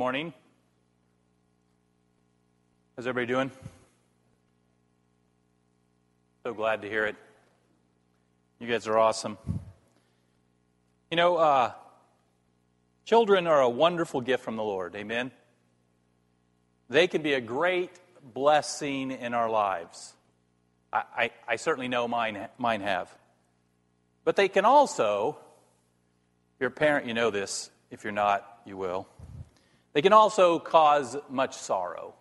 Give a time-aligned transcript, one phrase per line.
[0.00, 0.32] morning.
[2.96, 3.50] How's everybody doing?
[6.42, 7.16] So glad to hear it.
[8.60, 9.36] You guys are awesome.
[11.10, 11.72] You know, uh,
[13.04, 14.96] children are a wonderful gift from the Lord.
[14.96, 15.32] Amen.
[16.88, 17.90] They can be a great
[18.32, 20.14] blessing in our lives.
[20.90, 23.14] I, I, I certainly know mine, mine have.
[24.24, 25.36] But they can also,
[26.54, 27.70] if you're a parent, you know this.
[27.90, 29.06] If you're not, you will.
[29.92, 32.14] They can also cause much sorrow.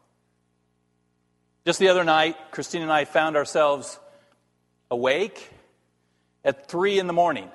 [1.66, 4.00] Just the other night, Christine and I found ourselves
[4.90, 5.52] awake
[6.44, 7.50] at 3 in the morning,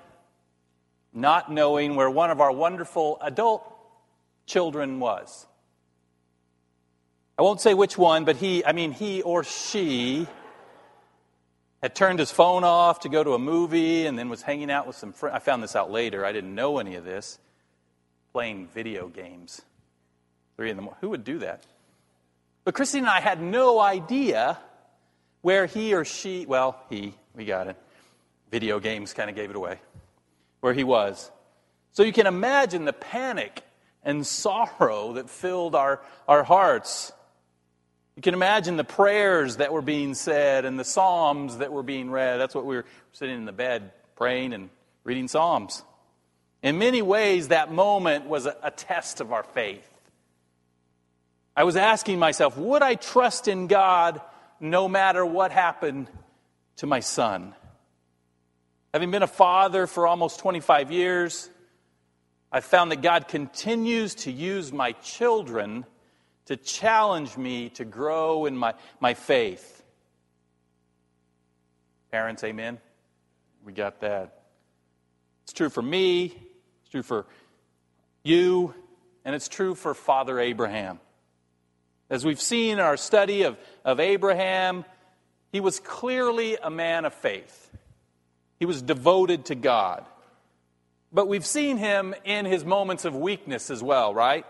[1.12, 3.62] not knowing where one of our wonderful adult
[4.46, 5.46] children was.
[7.36, 10.28] I won't say which one, but he, I mean, he or she
[11.82, 14.86] had turned his phone off to go to a movie and then was hanging out
[14.86, 15.34] with some friends.
[15.34, 16.24] I found this out later.
[16.24, 17.38] I didn't know any of this.
[18.32, 19.62] Playing video games.
[20.56, 20.98] Three in the morning.
[21.00, 21.64] Who would do that?
[22.64, 24.58] But Christine and I had no idea
[25.42, 27.76] where he or she, well, he, we got it.
[28.50, 29.78] Video games kind of gave it away.
[30.60, 31.30] Where he was.
[31.92, 33.62] So you can imagine the panic
[34.02, 37.12] and sorrow that filled our, our hearts.
[38.16, 42.10] You can imagine the prayers that were being said and the Psalms that were being
[42.10, 42.38] read.
[42.38, 44.70] That's what we were sitting in the bed praying and
[45.02, 45.82] reading Psalms.
[46.62, 49.86] In many ways, that moment was a, a test of our faith.
[51.56, 54.20] I was asking myself, would I trust in God
[54.58, 56.08] no matter what happened
[56.76, 57.54] to my son?
[58.92, 61.48] Having been a father for almost 25 years,
[62.50, 65.84] I've found that God continues to use my children
[66.46, 69.82] to challenge me to grow in my, my faith.
[72.10, 72.78] Parents, amen?
[73.64, 74.42] We got that.
[75.44, 76.26] It's true for me,
[76.82, 77.26] it's true for
[78.22, 78.74] you,
[79.24, 81.00] and it's true for Father Abraham.
[82.10, 84.84] As we've seen in our study of, of Abraham,
[85.52, 87.70] he was clearly a man of faith.
[88.58, 90.04] He was devoted to God.
[91.12, 94.44] But we've seen him in his moments of weakness as well, right?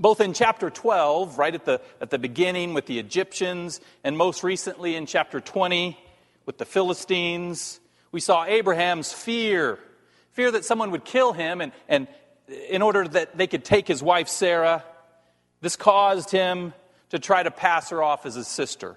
[0.00, 4.42] both in chapter 12, right at the, at the beginning with the Egyptians, and most
[4.42, 5.98] recently in chapter 20
[6.46, 7.78] with the Philistines,
[8.10, 9.78] we saw Abraham's fear
[10.32, 12.08] fear that someone would kill him, and, and
[12.68, 14.84] in order that they could take his wife Sarah.
[15.60, 16.72] This caused him
[17.10, 18.96] to try to pass her off as his sister.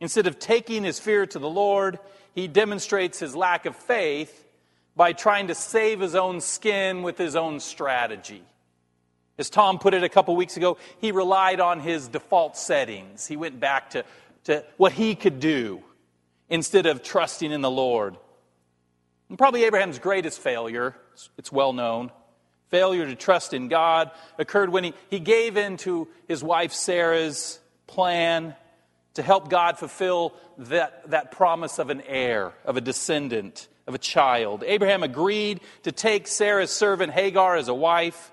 [0.00, 1.98] Instead of taking his fear to the Lord,
[2.34, 4.46] he demonstrates his lack of faith
[4.96, 8.42] by trying to save his own skin with his own strategy.
[9.38, 13.26] As Tom put it a couple weeks ago, he relied on his default settings.
[13.26, 14.04] He went back to,
[14.44, 15.82] to what he could do
[16.50, 18.16] instead of trusting in the Lord.
[19.28, 20.94] And probably Abraham's greatest failure,
[21.38, 22.10] it's well known,
[22.72, 27.60] failure to trust in God occurred when he, he gave in to his wife Sarah's
[27.86, 28.56] plan
[29.14, 33.98] to help God fulfill that, that promise of an heir, of a descendant, of a
[33.98, 34.64] child.
[34.66, 38.32] Abraham agreed to take Sarah's servant Hagar as a wife.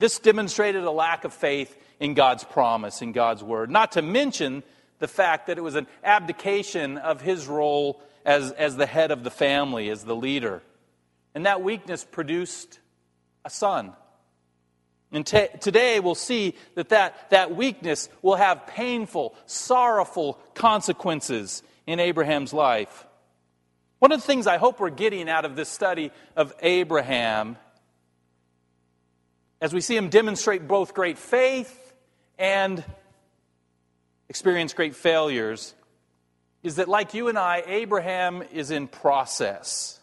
[0.00, 3.70] This demonstrated a lack of faith in God's promise, in God's word.
[3.70, 4.64] Not to mention
[4.98, 9.22] the fact that it was an abdication of his role as, as the head of
[9.22, 10.60] the family, as the leader.
[11.36, 12.80] And that weakness produced
[13.44, 13.92] a son.
[15.10, 22.00] And t- today we'll see that, that that weakness will have painful, sorrowful consequences in
[22.00, 23.06] Abraham's life.
[23.98, 27.56] One of the things I hope we're getting out of this study of Abraham
[29.62, 31.94] as we see him demonstrate both great faith
[32.36, 32.82] and
[34.28, 35.72] experience great failures,
[36.64, 40.00] is that like you and I, Abraham is in process.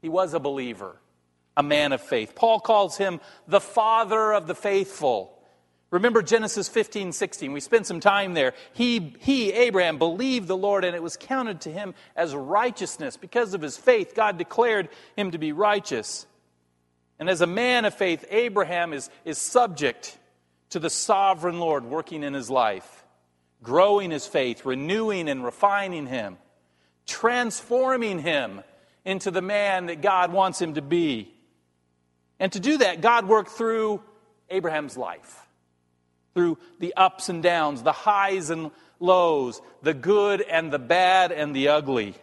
[0.00, 1.00] He was a believer,
[1.56, 2.34] a man of faith.
[2.34, 5.32] Paul calls him the father of the faithful.
[5.90, 7.52] Remember Genesis 15, 16.
[7.52, 8.54] We spent some time there.
[8.74, 13.16] He, he, Abraham, believed the Lord, and it was counted to him as righteousness.
[13.16, 16.26] Because of his faith, God declared him to be righteous.
[17.18, 20.18] And as a man of faith, Abraham is, is subject
[20.70, 23.04] to the sovereign Lord working in his life,
[23.62, 26.36] growing his faith, renewing and refining him,
[27.06, 28.62] transforming him
[29.04, 31.32] into the man that God wants him to be.
[32.38, 34.02] And to do that, God worked through
[34.50, 35.46] Abraham's life,
[36.34, 41.54] through the ups and downs, the highs and lows, the good and the bad and
[41.54, 42.14] the ugly.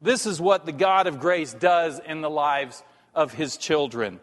[0.00, 2.82] This is what the God of grace does in the lives
[3.14, 4.20] of his children.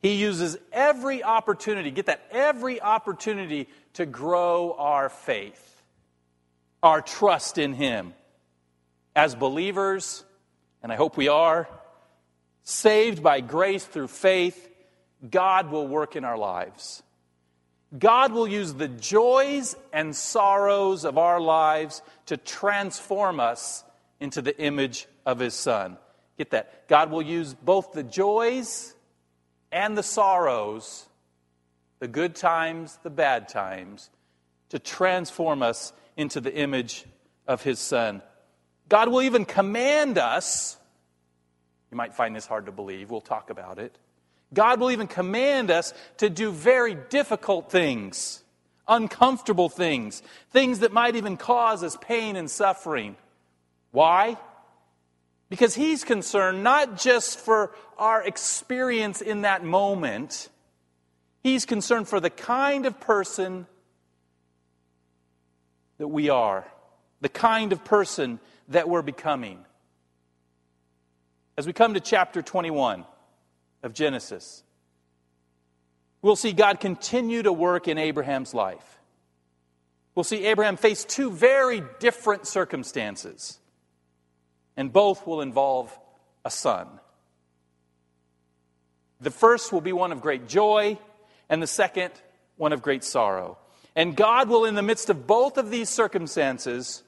[0.00, 5.82] He uses every opportunity, get that, every opportunity to grow our faith,
[6.82, 8.14] our trust in him.
[9.14, 10.24] As believers,
[10.82, 11.68] and I hope we are,
[12.64, 14.68] saved by grace through faith,
[15.28, 17.02] God will work in our lives.
[17.96, 23.84] God will use the joys and sorrows of our lives to transform us
[24.18, 25.98] into the image of His Son.
[26.38, 26.88] Get that?
[26.88, 28.94] God will use both the joys
[29.70, 31.06] and the sorrows,
[31.98, 34.10] the good times, the bad times,
[34.70, 37.04] to transform us into the image
[37.46, 38.22] of His Son.
[38.88, 40.78] God will even command us.
[41.92, 43.10] You might find this hard to believe.
[43.10, 43.94] We'll talk about it.
[44.54, 48.42] God will even command us to do very difficult things,
[48.88, 50.22] uncomfortable things,
[50.52, 53.14] things that might even cause us pain and suffering.
[53.90, 54.38] Why?
[55.50, 60.48] Because He's concerned not just for our experience in that moment,
[61.42, 63.66] He's concerned for the kind of person
[65.98, 66.66] that we are,
[67.20, 69.66] the kind of person that we're becoming.
[71.62, 73.04] As we come to chapter 21,
[73.84, 74.64] of Genesis,
[76.20, 78.98] we'll see God continue to work in Abraham's life.
[80.16, 83.60] We'll see Abraham face two very different circumstances,
[84.76, 85.96] and both will involve
[86.44, 86.88] a son.
[89.20, 90.98] The first will be one of great joy,
[91.48, 92.10] and the second,
[92.56, 93.56] one of great sorrow.
[93.94, 97.04] And God will, in the midst of both of these circumstances,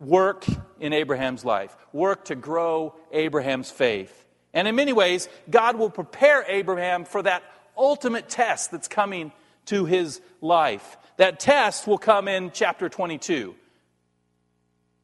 [0.00, 0.44] work
[0.80, 4.24] in Abraham's life, work to grow Abraham's faith.
[4.52, 7.42] And in many ways, God will prepare Abraham for that
[7.76, 9.32] ultimate test that's coming
[9.66, 10.96] to his life.
[11.16, 13.34] That test will come in chapter 22.
[13.34, 13.54] You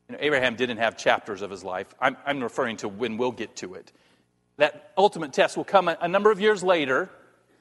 [0.09, 1.87] know, Abraham didn't have chapters of his life.
[2.01, 3.93] I'm, I'm referring to when we'll get to it.
[4.57, 7.09] That ultimate test will come a, a number of years later.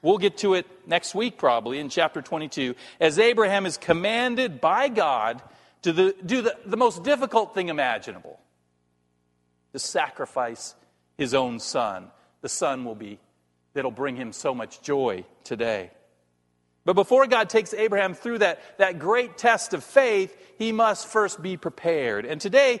[0.02, 4.88] We'll get to it next week, probably, in chapter 22, as Abraham is commanded by
[4.88, 5.42] God
[5.82, 8.38] to the, do the, the most difficult thing imaginable
[9.72, 10.74] to sacrifice
[11.16, 12.08] his own son.
[12.42, 13.18] The son will be
[13.74, 15.90] that'll bring him so much joy today.
[16.84, 21.42] But before God takes Abraham through that, that great test of faith, he must first
[21.42, 22.24] be prepared.
[22.24, 22.80] And today,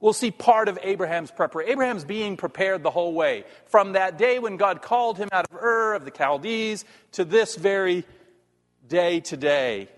[0.00, 1.72] we'll see part of Abraham's preparation.
[1.72, 3.44] Abraham's being prepared the whole way.
[3.66, 7.54] From that day when God called him out of Ur of the Chaldees to this
[7.54, 8.04] very
[8.86, 9.88] day today,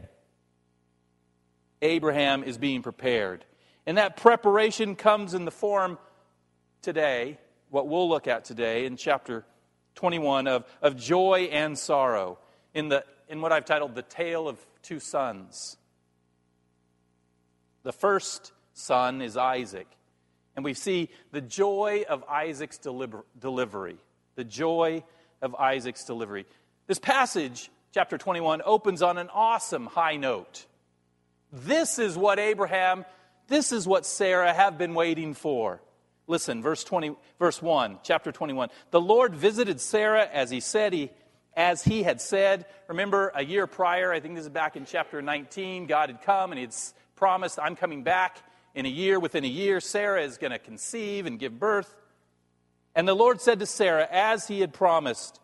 [1.83, 3.45] Abraham is being prepared.
[3.87, 5.99] And that preparation comes in the form
[6.83, 7.39] today
[7.71, 9.45] what we'll look at today in chapter
[9.95, 12.39] 21 of, of joy and sorrow
[12.75, 15.77] in, the, in what I've titled The Tale of Two Sons.
[17.83, 19.87] The first son is Isaac,
[20.55, 23.97] and we see the joy of Isaac's deliver, delivery.
[24.35, 25.05] The joy
[25.41, 26.47] of Isaac's delivery.
[26.87, 30.67] This passage, chapter 21, opens on an awesome high note.
[31.53, 33.05] This is what Abraham,
[33.49, 35.83] this is what Sarah have been waiting for.
[36.27, 38.69] Listen, verse 20, verse 1, chapter 21.
[38.93, 41.11] The Lord visited Sarah as he said he
[41.57, 42.67] as he had said.
[42.89, 46.53] Remember, a year prior, I think this is back in chapter 19, God had come
[46.53, 46.75] and he had
[47.17, 48.39] promised, I'm coming back
[48.75, 49.19] in a year.
[49.19, 51.95] Within a year, Sarah is going to conceive and give birth.
[52.95, 55.41] And the Lord said to Sarah, as he had promised,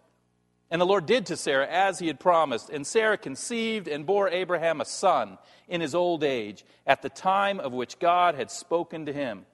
[0.70, 2.70] and the Lord did to Sarah as he had promised.
[2.70, 7.60] And Sarah conceived and bore Abraham a son in his old age, at the time
[7.60, 9.46] of which God had spoken to him.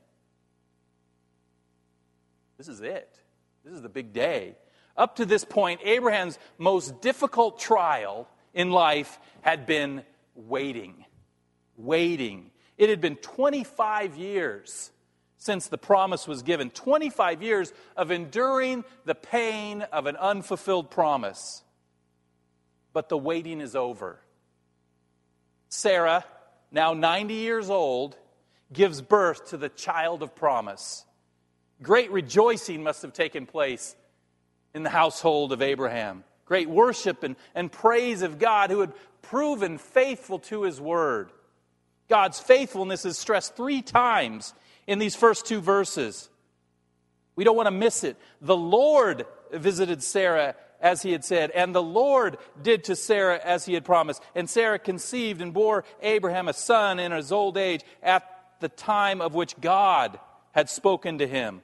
[2.56, 3.20] This is it.
[3.64, 4.56] This is the big day.
[4.96, 10.02] Up to this point, Abraham's most difficult trial in life had been
[10.34, 11.04] waiting.
[11.76, 12.50] Waiting.
[12.78, 14.90] It had been 25 years
[15.42, 21.64] since the promise was given, 25 years of enduring the pain of an unfulfilled promise.
[22.92, 24.20] But the waiting is over.
[25.68, 26.24] Sarah,
[26.70, 28.16] now 90 years old,
[28.72, 31.04] gives birth to the child of promise.
[31.82, 33.96] Great rejoicing must have taken place
[34.74, 36.22] in the household of Abraham.
[36.44, 41.32] Great worship and, and praise of God who had proven faithful to his word.
[42.08, 44.54] God's faithfulness is stressed three times
[44.86, 46.28] in these first two verses.
[47.36, 48.16] We don't want to miss it.
[48.40, 53.64] The Lord visited Sarah as he had said, and the Lord did to Sarah as
[53.64, 54.22] he had promised.
[54.34, 58.28] And Sarah conceived and bore Abraham a son in his old age at
[58.60, 60.18] the time of which God
[60.50, 61.62] had spoken to him.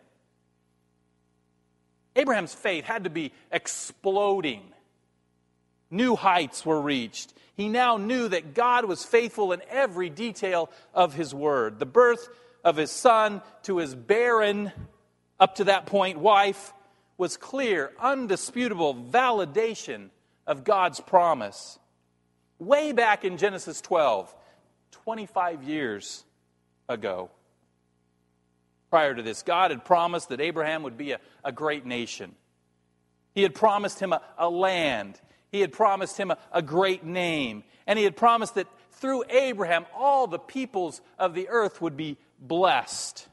[2.17, 4.63] Abraham's faith had to be exploding.
[5.91, 7.33] New heights were reached.
[7.55, 11.79] He now knew that God was faithful in every detail of his word.
[11.79, 12.29] The birth
[12.65, 14.73] of his son to his barren,
[15.41, 16.73] up to that point, wife
[17.17, 20.11] was clear, undisputable validation
[20.47, 21.79] of God's promise.
[22.59, 24.35] Way back in Genesis 12,
[24.91, 26.25] 25 years
[26.89, 27.31] ago.
[28.91, 32.35] Prior to this, God had promised that Abraham would be a, a great nation.
[33.35, 35.21] He had promised him a, a land.
[35.53, 37.65] He had promised him a, a great name.
[37.87, 42.17] And he had promised that through Abraham, all the peoples of the earth would be
[42.39, 43.27] blessed.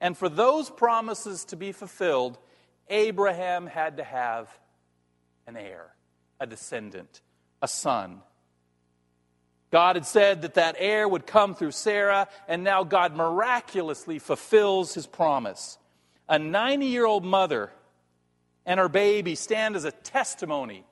[0.00, 2.38] And for those promises to be fulfilled,
[2.88, 4.48] Abraham had to have
[5.46, 5.94] an heir,
[6.38, 7.20] a descendant,
[7.60, 8.22] a son.
[9.70, 14.94] God had said that that heir would come through Sarah, and now God miraculously fulfills
[14.94, 15.78] his promise.
[16.28, 17.70] A 90 year old mother
[18.64, 20.84] and her baby stand as a testimony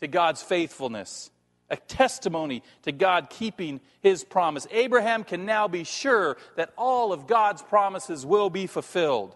[0.00, 1.30] to God's faithfulness,
[1.72, 4.66] a testimony to God keeping his promise.
[4.70, 9.34] Abraham can now be sure that all of God's promises will be fulfilled,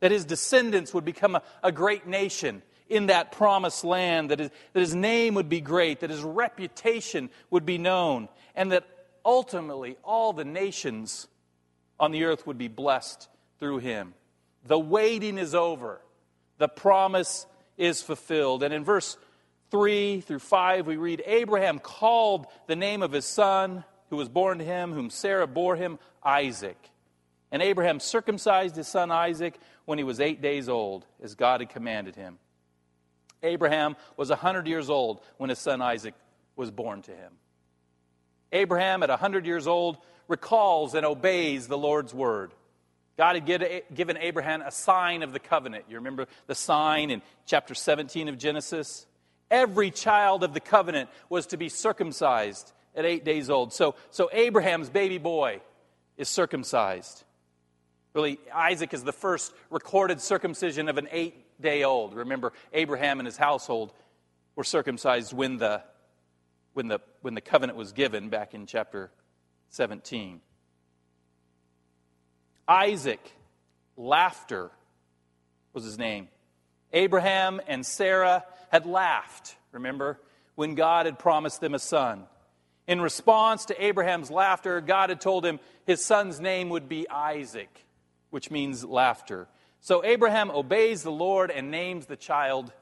[0.00, 4.50] that his descendants would become a, a great nation in that promised land, that his,
[4.72, 8.84] that his name would be great, that his reputation would be known, and that
[9.24, 11.28] ultimately all the nations
[12.00, 13.28] on the earth would be blessed
[13.60, 14.12] through him.
[14.66, 16.00] The waiting is over,
[16.58, 17.46] the promise
[17.76, 18.62] is fulfilled.
[18.64, 19.16] And in verse
[19.74, 24.58] 3 through 5, we read Abraham called the name of his son, who was born
[24.58, 26.78] to him, whom Sarah bore him, Isaac.
[27.50, 31.70] And Abraham circumcised his son Isaac when he was eight days old, as God had
[31.70, 32.38] commanded him.
[33.42, 36.14] Abraham was a 100 years old when his son Isaac
[36.54, 37.32] was born to him.
[38.52, 42.52] Abraham, at a 100 years old, recalls and obeys the Lord's word.
[43.18, 45.86] God had given Abraham a sign of the covenant.
[45.88, 49.08] You remember the sign in chapter 17 of Genesis?
[49.54, 53.72] Every child of the covenant was to be circumcised at eight days old.
[53.72, 55.60] So, so Abraham's baby boy
[56.16, 57.22] is circumcised.
[58.14, 62.14] Really, Isaac is the first recorded circumcision of an eight day old.
[62.14, 63.92] Remember, Abraham and his household
[64.56, 65.82] were circumcised when the,
[66.72, 69.12] when the, when the covenant was given back in chapter
[69.70, 70.40] 17.
[72.66, 73.20] Isaac,
[73.96, 74.72] laughter
[75.72, 76.26] was his name.
[76.92, 80.18] Abraham and Sarah had laughed, remember,
[80.56, 82.24] when God had promised them a son.
[82.88, 87.70] In response to Abraham's laughter, God had told him his son's name would be Isaac,
[88.30, 89.46] which means laughter.
[89.80, 92.72] So Abraham obeys the Lord and names the child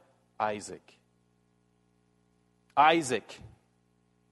[0.41, 0.97] Isaac.
[2.75, 3.39] Isaac,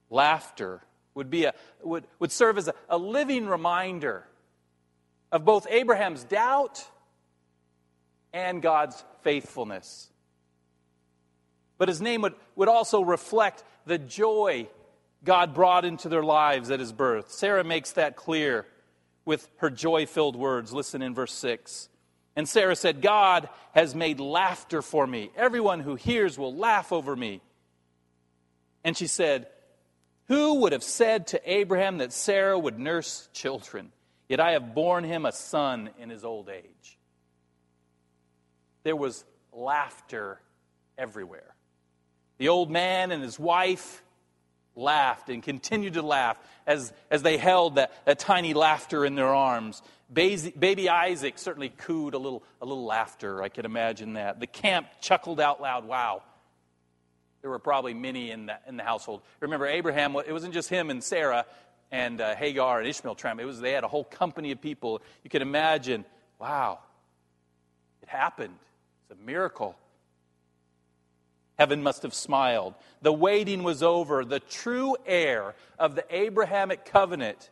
[0.08, 0.80] laughter,
[1.14, 1.52] would, be a,
[1.82, 4.24] would, would serve as a, a living reminder
[5.30, 6.82] of both Abraham's doubt
[8.32, 10.09] and God's faithfulness.
[11.80, 14.68] But his name would, would also reflect the joy
[15.24, 17.30] God brought into their lives at his birth.
[17.30, 18.66] Sarah makes that clear
[19.24, 20.74] with her joy filled words.
[20.74, 21.88] Listen in verse 6.
[22.36, 25.30] And Sarah said, God has made laughter for me.
[25.34, 27.40] Everyone who hears will laugh over me.
[28.84, 29.46] And she said,
[30.28, 33.90] Who would have said to Abraham that Sarah would nurse children?
[34.28, 36.98] Yet I have borne him a son in his old age.
[38.82, 40.42] There was laughter
[40.98, 41.49] everywhere.
[42.40, 44.02] The old man and his wife
[44.74, 49.28] laughed and continued to laugh as, as they held that, that tiny laughter in their
[49.28, 49.82] arms.
[50.10, 53.42] Baby, baby Isaac certainly cooed a little, a little laughter.
[53.42, 54.40] I can imagine that.
[54.40, 55.84] The camp chuckled out loud.
[55.84, 56.22] Wow.
[57.42, 59.20] There were probably many in the, in the household.
[59.40, 61.44] Remember, Abraham, it wasn't just him and Sarah
[61.92, 63.18] and uh, Hagar and Ishmael.
[63.38, 65.02] It was, they had a whole company of people.
[65.24, 66.06] You can imagine,
[66.38, 66.78] wow,
[68.02, 68.56] it happened.
[69.10, 69.76] It's a miracle.
[71.60, 72.72] Heaven must have smiled.
[73.02, 74.24] The waiting was over.
[74.24, 77.50] The true heir of the Abrahamic covenant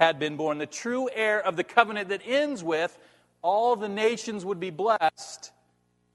[0.00, 0.56] had been born.
[0.56, 2.98] The true heir of the covenant that ends with
[3.42, 5.52] all the nations would be blessed.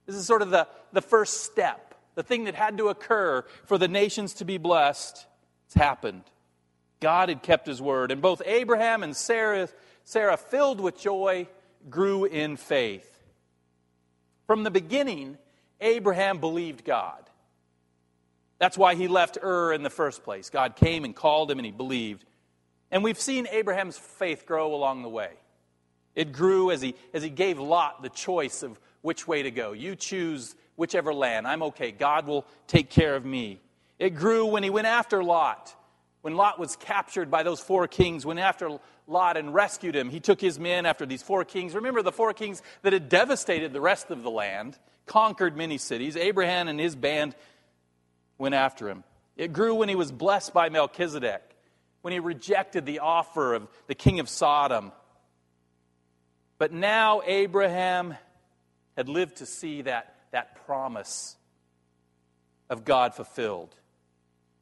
[0.07, 3.77] This is sort of the, the first step, the thing that had to occur for
[3.77, 5.27] the nations to be blessed.
[5.67, 6.23] It's happened.
[7.01, 8.09] God had kept his word.
[8.09, 9.69] And both Abraham and Sarah,
[10.05, 11.49] Sarah filled with joy,
[11.87, 13.23] grew in faith.
[14.47, 15.37] From the beginning,
[15.81, 17.29] Abraham believed God.
[18.59, 20.49] That's why he left Ur in the first place.
[20.49, 22.25] God came and called him and he believed.
[22.91, 25.31] And we've seen Abraham's faith grow along the way.
[26.15, 29.71] It grew as he, as he gave Lot the choice of which way to go.
[29.71, 31.47] You choose whichever land.
[31.47, 31.91] I'm okay.
[31.91, 33.61] God will take care of me.
[33.97, 35.73] It grew when he went after Lot.
[36.21, 40.09] When Lot was captured by those four kings, went after Lot and rescued him.
[40.09, 41.75] He took his men after these four kings.
[41.75, 44.77] Remember the four kings that had devastated the rest of the land
[45.09, 46.15] conquered many cities.
[46.15, 47.35] Abraham and his band
[48.37, 49.03] went after him.
[49.35, 51.41] It grew when he was blessed by Melchizedek,
[52.01, 54.93] when he rejected the offer of the king of Sodom.
[56.59, 58.15] But now Abraham
[58.95, 61.35] had lived to see that, that promise
[62.69, 63.75] of God fulfilled.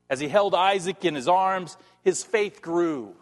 [0.09, 3.15] As he held Isaac in his arms, his faith grew.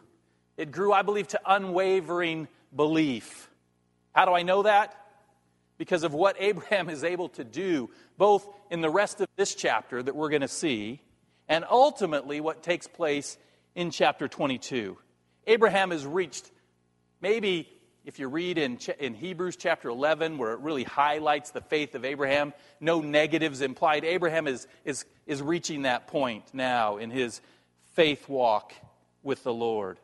[0.58, 3.50] It grew, I believe, to unwavering belief.
[4.13, 4.96] How do I know that?
[5.77, 10.01] Because of what Abraham is able to do, both in the rest of this chapter
[10.01, 11.01] that we're going to see,
[11.48, 13.38] and ultimately what takes place
[13.75, 14.98] in chapter 22.
[15.48, 16.50] Abraham has reached
[17.22, 17.70] maybe
[18.05, 22.05] if you read in, in Hebrews chapter 11, where it really highlights the faith of
[22.05, 24.05] Abraham, no negatives implied.
[24.05, 27.41] Abraham is, is, is reaching that point now in his
[27.94, 28.74] faith walk
[29.24, 29.98] with the Lord.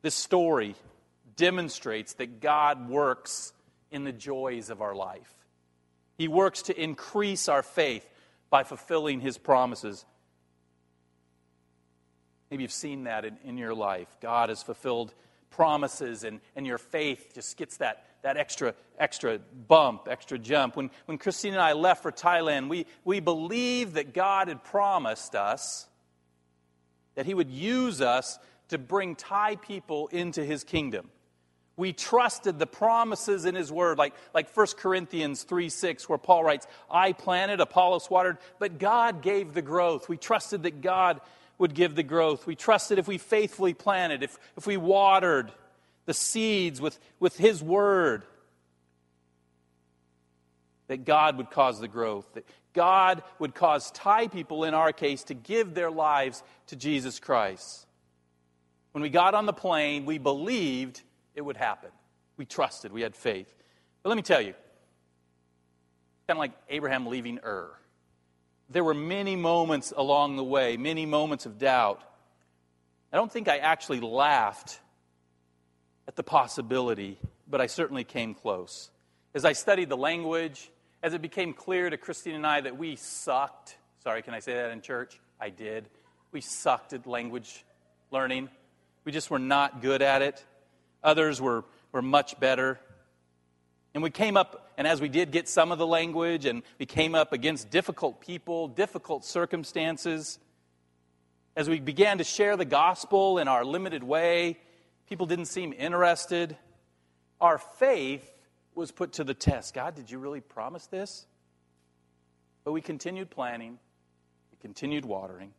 [0.00, 0.76] This story
[1.38, 3.54] demonstrates that God works
[3.90, 5.32] in the joys of our life.
[6.18, 8.06] He works to increase our faith
[8.50, 10.04] by fulfilling his promises.
[12.50, 14.08] Maybe you've seen that in, in your life.
[14.20, 15.14] God has fulfilled
[15.50, 20.76] promises, and, and your faith just gets that, that extra, extra bump, extra jump.
[20.76, 25.34] When, when Christine and I left for Thailand, we, we believed that God had promised
[25.34, 25.86] us
[27.14, 31.10] that He would use us to bring Thai people into His kingdom.
[31.78, 36.42] We trusted the promises in His Word, like, like 1 Corinthians 3 6, where Paul
[36.42, 40.08] writes, I planted, Apollos watered, but God gave the growth.
[40.08, 41.20] We trusted that God
[41.56, 42.48] would give the growth.
[42.48, 45.52] We trusted if we faithfully planted, if, if we watered
[46.04, 48.24] the seeds with, with His Word,
[50.88, 52.44] that God would cause the growth, that
[52.74, 57.86] God would cause Thai people, in our case, to give their lives to Jesus Christ.
[58.90, 61.02] When we got on the plane, we believed
[61.38, 61.90] it would happen.
[62.36, 63.50] We trusted, we had faith.
[64.02, 64.52] But let me tell you,
[66.26, 67.78] kind of like Abraham leaving Ur
[68.68, 72.02] there were many moments along the way, many moments of doubt.
[73.12, 74.78] I don't think I actually laughed
[76.06, 77.18] at the possibility,
[77.48, 78.90] but I certainly came close.
[79.34, 80.70] As I studied the language,
[81.02, 84.54] as it became clear to Christine and I that we sucked, sorry, can I say
[84.54, 85.18] that in church?
[85.40, 85.88] I did.
[86.32, 87.64] We sucked at language
[88.10, 88.50] learning.
[89.04, 90.44] We just were not good at it.
[91.02, 92.78] Others were, were much better.
[93.94, 96.86] And we came up, and as we did get some of the language, and we
[96.86, 100.38] came up against difficult people, difficult circumstances,
[101.56, 104.58] as we began to share the gospel in our limited way,
[105.08, 106.56] people didn't seem interested.
[107.40, 108.28] Our faith
[108.74, 109.74] was put to the test.
[109.74, 111.26] God, did you really promise this?
[112.64, 113.78] But we continued planning,
[114.52, 115.52] we continued watering.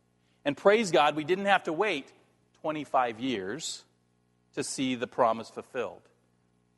[0.44, 2.10] And praise God, we didn't have to wait
[2.62, 3.84] 25 years
[4.54, 6.02] to see the promise fulfilled.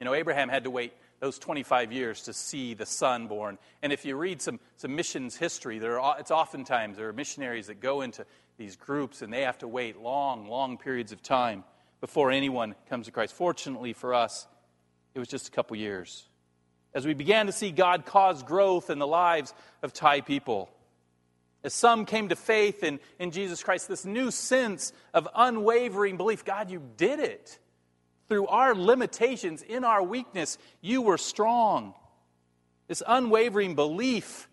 [0.01, 3.57] You know, Abraham had to wait those 25 years to see the son born.
[3.83, 7.69] And if you read some, some missions history, there are, it's oftentimes there are missionaries
[7.69, 8.27] that go into
[8.59, 11.63] these groups and they have to wait long, long periods of time
[12.01, 13.35] before anyone comes to Christ.
[13.35, 14.49] Fortunately for us,
[15.15, 16.27] it was just a couple years.
[16.93, 19.55] As we began to see God cause growth in the lives
[19.85, 20.69] of Thai people,
[21.63, 26.45] as some came to faith in, in Jesus Christ, this new sense of unwavering belief
[26.45, 27.61] God, you did it
[28.33, 31.92] through our limitations, in our weakness, you were strong.
[32.88, 34.49] This unwavering belief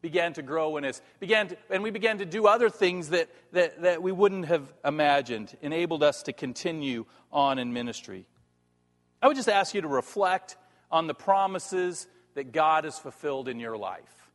[0.00, 1.02] began to grow in us.
[1.18, 4.72] Began to, and we began to do other things that, that, that we wouldn't have
[4.84, 8.24] imagined, enabled us to continue on in ministry.
[9.20, 10.56] I would just ask you to reflect
[10.88, 14.27] on the promises that God has fulfilled in your life.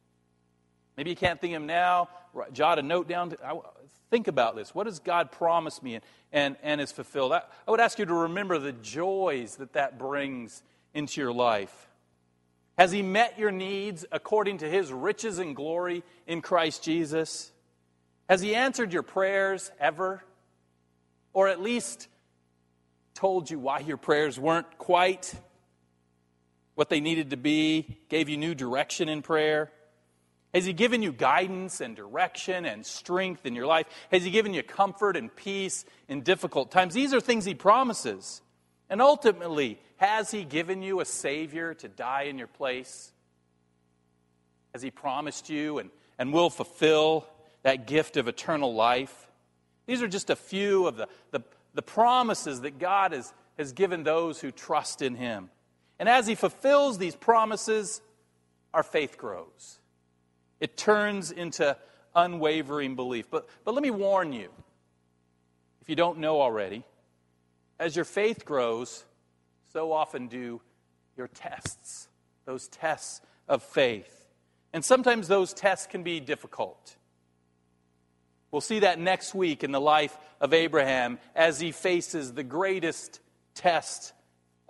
[0.97, 2.09] Maybe you can't think of them now.
[2.51, 3.33] Jot a note down.
[4.09, 4.75] Think about this.
[4.75, 7.31] What has God promised me and, and, and is fulfilled?
[7.31, 10.61] I, I would ask you to remember the joys that that brings
[10.93, 11.89] into your life.
[12.77, 17.51] Has He met your needs according to His riches and glory in Christ Jesus?
[18.29, 20.23] Has He answered your prayers ever?
[21.33, 22.07] Or at least
[23.15, 25.33] told you why your prayers weren't quite
[26.75, 29.71] what they needed to be, gave you new direction in prayer?
[30.53, 33.87] Has He given you guidance and direction and strength in your life?
[34.11, 36.93] Has He given you comfort and peace in difficult times?
[36.93, 38.41] These are things He promises.
[38.89, 43.11] And ultimately, has He given you a Savior to die in your place?
[44.73, 45.89] Has He promised you and,
[46.19, 47.27] and will fulfill
[47.63, 49.27] that gift of eternal life?
[49.87, 51.41] These are just a few of the, the,
[51.73, 55.49] the promises that God has, has given those who trust in Him.
[55.97, 58.01] And as He fulfills these promises,
[58.71, 59.79] our faith grows.
[60.63, 61.75] It turns into
[62.15, 63.29] unwavering belief.
[63.29, 64.49] But, but let me warn you
[65.81, 66.85] if you don't know already,
[67.81, 69.03] as your faith grows,
[69.73, 70.61] so often do
[71.17, 72.07] your tests,
[72.45, 74.29] those tests of faith.
[74.71, 76.95] And sometimes those tests can be difficult.
[78.49, 83.19] We'll see that next week in the life of Abraham as he faces the greatest
[83.53, 84.13] test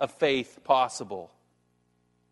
[0.00, 1.30] of faith possible.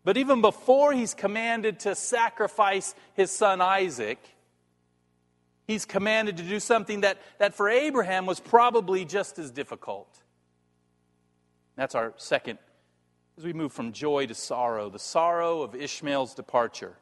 [0.03, 4.19] But even before he's commanded to sacrifice his son Isaac,
[5.65, 10.09] he's commanded to do something that, that for Abraham was probably just as difficult.
[11.75, 12.59] That's our second
[13.37, 16.93] as we move from joy to sorrow, the sorrow of Ishmael's departure.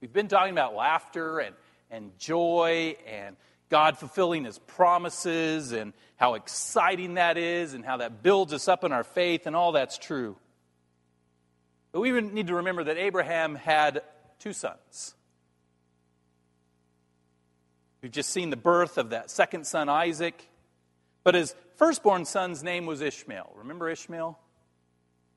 [0.00, 1.56] We've been talking about laughter and,
[1.90, 3.36] and joy and
[3.68, 8.84] God fulfilling his promises and how exciting that is and how that builds us up
[8.84, 10.36] in our faith, and all that's true.
[11.96, 14.02] But we need to remember that Abraham had
[14.38, 15.14] two sons.
[18.02, 20.46] We've just seen the birth of that second son, Isaac.
[21.24, 23.50] But his firstborn son's name was Ishmael.
[23.56, 24.38] Remember Ishmael?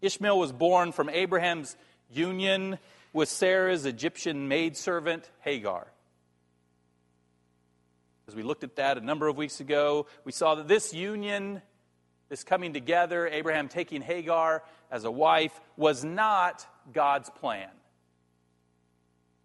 [0.02, 1.78] Ishmael was born from Abraham's
[2.12, 2.78] union
[3.14, 5.88] with Sarah's Egyptian maidservant, Hagar.
[8.28, 11.62] As we looked at that a number of weeks ago, we saw that this union,
[12.30, 17.70] this coming together, Abraham taking Hagar as a wife, was not God's plan.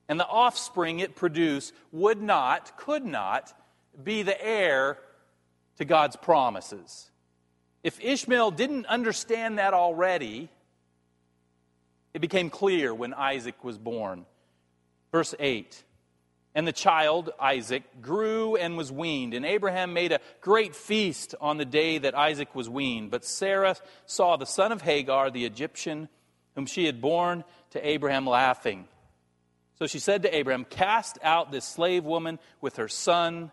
[0.09, 3.53] And the offspring it produced would not, could not,
[4.03, 4.99] be the heir
[5.79, 7.11] to God's promises.
[7.83, 10.49] If Ishmael didn't understand that already,
[12.13, 14.27] it became clear when Isaac was born.
[15.11, 15.83] Verse 8
[16.55, 21.57] And the child, Isaac, grew and was weaned, and Abraham made a great feast on
[21.57, 23.11] the day that Isaac was weaned.
[23.11, 23.75] But Sarah
[24.07, 26.09] saw the son of Hagar, the Egyptian,
[26.55, 28.87] whom she had borne to Abraham, laughing.
[29.81, 33.51] So she said to Abraham, Cast out this slave woman with her son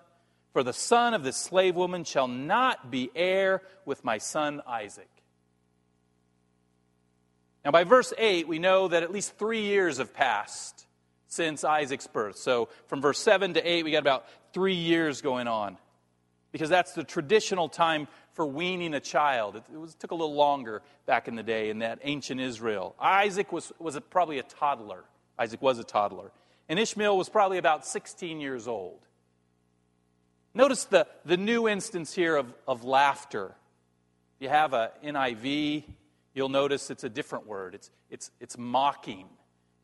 [0.53, 5.09] for the son of this slave woman shall not be heir with my son Isaac.
[7.63, 10.85] Now, by verse 8, we know that at least three years have passed
[11.31, 12.37] since Isaac's birth.
[12.37, 15.77] So, from verse 7 to 8, we got about three years going on.
[16.51, 19.55] Because that's the traditional time for weaning a child.
[19.55, 22.95] It, was, took a little longer back in the day in that ancient Israel.
[22.99, 25.05] Isaac was, was a, probably a toddler.
[25.39, 26.31] Isaac was a toddler.
[26.67, 28.99] And Ishmael was probably about 16 years old.
[30.53, 33.55] Notice the, the new instance here of, of laughter.
[34.35, 35.85] If you have a NIV,
[36.33, 37.73] you'll notice it's a different word.
[37.73, 39.27] It's, it's, it's mocking.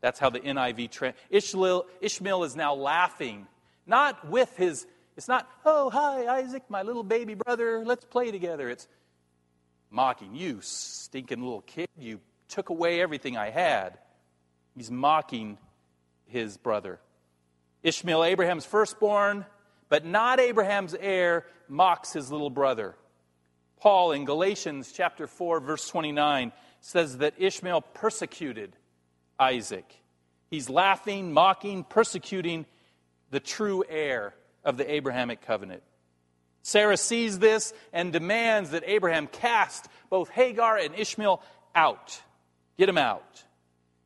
[0.00, 0.90] That's how the NIV.
[0.90, 3.46] Tra- Ishmael, Ishmael is now laughing,
[3.86, 8.68] not with his, it's not, oh, hi, Isaac, my little baby brother, let's play together.
[8.68, 8.86] It's
[9.90, 10.34] mocking.
[10.34, 13.98] You stinking little kid, you took away everything I had.
[14.76, 15.58] He's mocking
[16.26, 17.00] his brother.
[17.82, 19.44] Ishmael, Abraham's firstborn,
[19.88, 22.94] but not Abraham's heir, mocks his little brother.
[23.80, 28.72] Paul in Galatians chapter 4 verse 29 says that Ishmael persecuted
[29.38, 29.84] Isaac.
[30.50, 32.66] He's laughing, mocking, persecuting
[33.30, 35.82] the true heir of the Abrahamic covenant.
[36.62, 41.42] Sarah sees this and demands that Abraham cast both Hagar and Ishmael
[41.74, 42.20] out.
[42.76, 43.44] Get him out.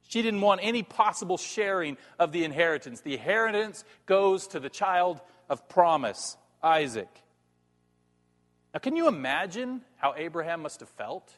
[0.08, 3.00] She didn't want any possible sharing of the inheritance.
[3.00, 7.08] The inheritance goes to the child of promise, Isaac.
[8.74, 11.32] Now, can you imagine how Abraham must have felt?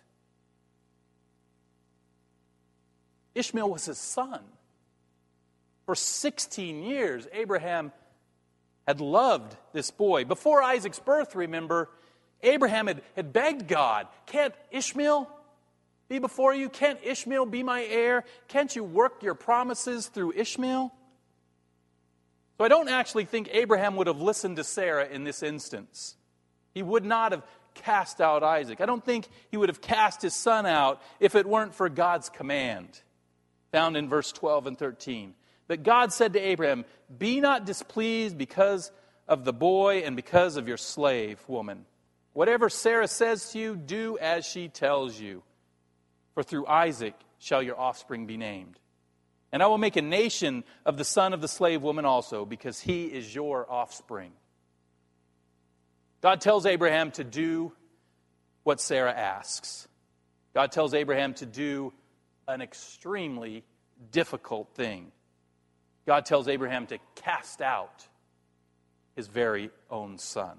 [3.35, 4.41] Ishmael was his son.
[5.87, 7.93] For 16 years, Abraham
[8.87, 10.25] had loved this boy.
[10.25, 11.91] Before Isaac's birth, remember,
[12.43, 15.29] Abraham had, had begged God, Can't Ishmael
[16.09, 16.69] be before you?
[16.69, 18.25] Can't Ishmael be my heir?
[18.49, 20.93] Can't you work your promises through Ishmael?
[22.59, 26.17] So I don't actually think Abraham would have listened to Sarah in this instance.
[26.73, 27.43] He would not have
[27.75, 28.81] cast out Isaac.
[28.81, 32.29] I don't think he would have cast his son out if it weren't for God's
[32.29, 33.01] command,
[33.75, 35.35] found in verse 12 and 13.
[35.67, 36.85] That God said to Abraham,
[37.19, 38.93] Be not displeased because
[39.27, 41.85] of the boy and because of your slave woman.
[42.35, 45.43] Whatever Sarah says to you, do as she tells you.
[46.35, 48.79] For through Isaac shall your offspring be named.
[49.51, 52.79] And I will make a nation of the son of the slave woman also, because
[52.79, 54.31] he is your offspring.
[56.21, 57.73] God tells Abraham to do
[58.63, 59.89] what Sarah asks.
[60.55, 61.93] God tells Abraham to do
[62.49, 63.65] an extremely
[64.11, 65.13] difficult thing.
[66.07, 68.07] God tells Abraham to cast out
[69.17, 70.59] his very own son.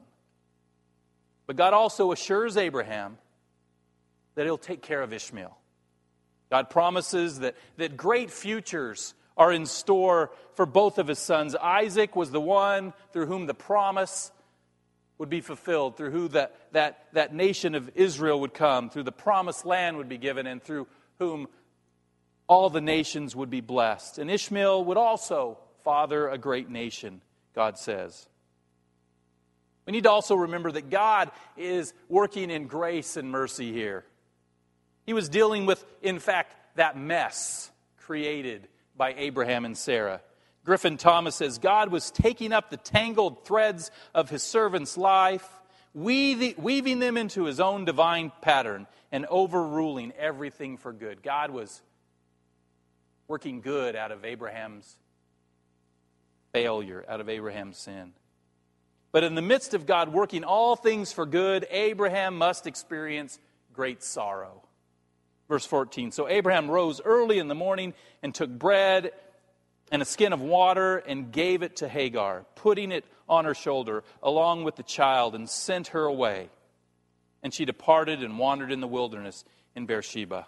[1.47, 3.17] But God also assures Abraham
[4.35, 5.55] that he'll take care of Ishmael.
[6.49, 11.55] God promises that, that great futures are in store for both of his sons.
[11.55, 14.31] Isaac was the one through whom the promise
[15.17, 19.11] would be fulfilled, through who that, that, that nation of Israel would come, through the
[19.11, 20.87] promised land would be given, and through
[21.19, 21.47] whom
[22.47, 24.17] all the nations would be blessed.
[24.19, 27.21] And Ishmael would also father a great nation,
[27.53, 28.27] God says.
[29.85, 34.03] We need to also remember that God is working in grace and mercy here.
[35.05, 40.21] He was dealing with, in fact, that mess created by Abraham and Sarah.
[40.63, 45.47] Griffith Thomas says God was taking up the tangled threads of his servant's life
[45.95, 51.23] weaving them into his own divine pattern and overruling everything for good.
[51.23, 51.81] God was
[53.27, 54.97] working good out of Abraham's
[56.53, 58.13] failure, out of Abraham's sin.
[59.11, 63.39] But in the midst of God working all things for good, Abraham must experience
[63.73, 64.61] great sorrow.
[65.47, 69.11] Verse 14 So Abraham rose early in the morning and took bread
[69.91, 74.03] and a skin of water and gave it to Hagar, putting it on her shoulder
[74.21, 76.49] along with the child, and sent her away.
[77.43, 80.47] And she departed and wandered in the wilderness in Beersheba.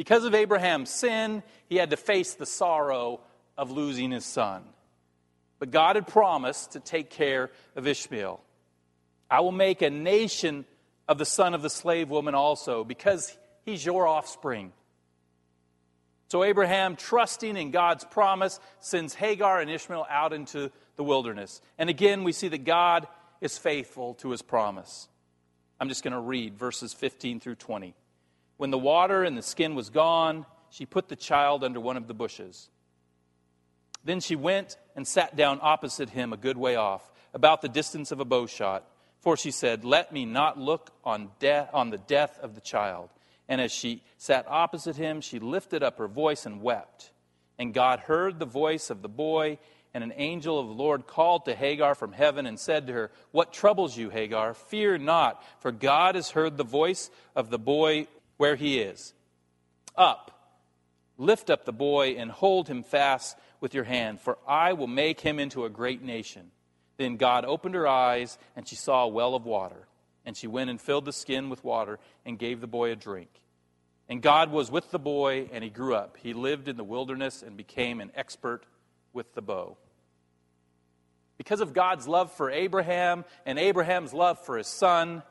[0.00, 3.20] Because of Abraham's sin, he had to face the sorrow
[3.58, 4.62] of losing his son.
[5.58, 8.40] But God had promised to take care of Ishmael.
[9.30, 10.64] I will make a nation
[11.06, 13.36] of the son of the slave woman also, because
[13.66, 14.72] he's your offspring.
[16.28, 21.60] So Abraham, trusting in God's promise, sends Hagar and Ishmael out into the wilderness.
[21.76, 23.06] And again, we see that God
[23.42, 25.08] is faithful to his promise.
[25.78, 27.94] I'm just going to read verses 15 through 20.
[28.60, 32.08] When the water and the skin was gone, she put the child under one of
[32.08, 32.68] the bushes.
[34.04, 38.12] Then she went and sat down opposite him a good way off, about the distance
[38.12, 38.84] of a bow shot.
[39.20, 43.08] For she said, Let me not look on, de- on the death of the child.
[43.48, 47.12] And as she sat opposite him, she lifted up her voice and wept.
[47.58, 49.58] And God heard the voice of the boy,
[49.94, 53.10] and an angel of the Lord called to Hagar from heaven and said to her,
[53.30, 54.52] What troubles you, Hagar?
[54.52, 58.06] Fear not, for God has heard the voice of the boy
[58.40, 59.12] where he is.
[59.96, 60.30] Up,
[61.18, 65.20] lift up the boy, and hold him fast with your hand, for I will make
[65.20, 66.50] him into a great nation.
[66.96, 69.86] Then God opened her eyes, and she saw a well of water.
[70.24, 73.28] And she went and filled the skin with water and gave the boy a drink.
[74.08, 76.16] And God was with the boy, and he grew up.
[76.22, 78.64] He lived in the wilderness and became an expert
[79.12, 79.76] with the bow.
[81.36, 85.24] Because of God's love for Abraham and Abraham's love for his son,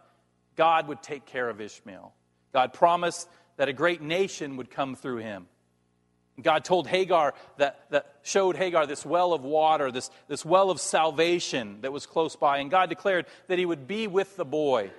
[0.56, 2.14] God would take care of Ishmael.
[2.54, 5.48] God promised that a great nation would come through him.
[6.42, 10.80] God told Hagar that, that showed Hagar this well of water, this, this well of
[10.80, 12.60] salvation that was close by.
[12.60, 14.92] And God declared that he would be with the boy.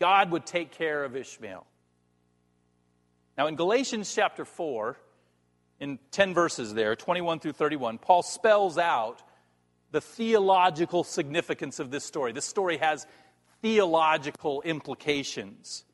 [0.00, 1.66] God would take care of Ishmael.
[3.36, 4.96] Now, in Galatians chapter 4,
[5.80, 9.22] in 10 verses there, 21 through 31, Paul spells out
[9.90, 12.32] the theological significance of this story.
[12.32, 13.06] This story has
[13.60, 15.84] theological implications.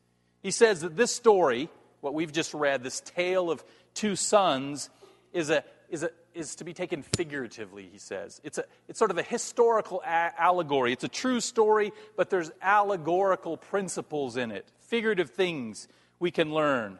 [0.41, 1.69] He says that this story,
[2.01, 4.89] what we've just read, this tale of two sons
[5.33, 8.41] is, a, is, a, is to be taken figuratively, he says.
[8.43, 10.93] It's, a, it's sort of a historical a- allegory.
[10.93, 15.87] It's a true story, but there's allegorical principles in it, figurative things
[16.19, 16.97] we can learn.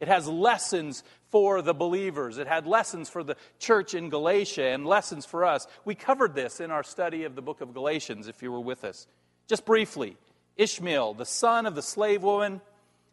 [0.00, 2.38] It has lessons for the believers.
[2.38, 5.68] It had lessons for the church in Galatia and lessons for us.
[5.84, 8.82] We covered this in our study of the book of Galatians, if you were with
[8.82, 9.06] us.
[9.46, 10.16] Just briefly
[10.56, 12.60] Ishmael, the son of the slave woman,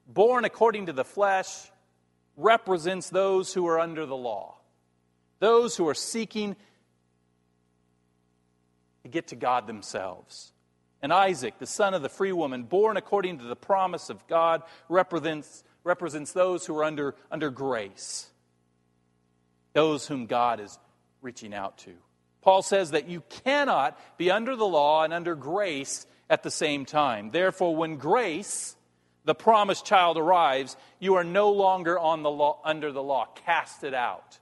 [0.08, 1.47] born according to the flesh,
[2.36, 4.56] represents those who are under the law,
[5.39, 6.56] those who are seeking
[9.04, 10.54] to get to God themselves.
[11.02, 14.63] And Isaac, the son of the free woman, born according to the promise of God,
[14.89, 18.30] represents, represents those who are under, under grace,
[19.73, 20.78] those whom God is
[21.21, 21.93] reaching out to.
[22.41, 26.85] Paul says that you cannot be under the law and under grace at the same
[26.85, 27.31] time.
[27.31, 28.75] Therefore, when grace,
[29.25, 33.27] the promised child arrives, you are no longer on the law, under the law.
[33.45, 34.39] Cast it out.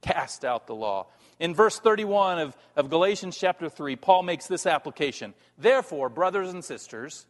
[0.00, 1.06] Cast out the law.
[1.40, 5.34] In verse 31 of, of Galatians chapter 3, Paul makes this application.
[5.58, 7.26] Therefore, brothers and sisters,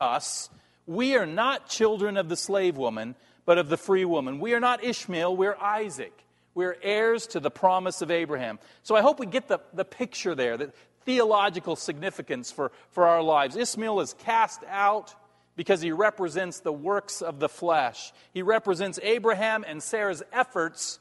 [0.00, 0.50] us,
[0.86, 3.14] we are not children of the slave woman,
[3.46, 4.40] but of the free woman.
[4.40, 6.12] We are not Ishmael, we're Isaac.
[6.54, 8.58] We're heirs to the promise of Abraham.
[8.82, 13.22] So I hope we get the, the picture there that theological significance for, for our
[13.22, 13.56] lives.
[13.56, 15.14] Ishmael is cast out
[15.56, 18.12] because he represents the works of the flesh.
[18.32, 20.98] He represents Abraham and Sarah's efforts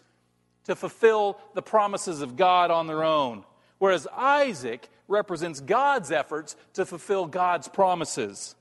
[0.66, 3.44] to fulfill the promises of God on their own,
[3.80, 8.56] whereas Isaac represents God's efforts to fulfill God's promises.